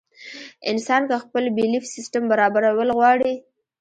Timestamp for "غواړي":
2.97-3.33